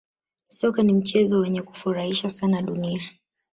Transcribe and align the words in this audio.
Soka 0.47 0.83
ni 0.83 0.93
mchezo 0.93 1.39
wenye 1.39 1.61
kufurahisha 1.61 2.29
sana 2.29 2.61
dunia 2.61 3.09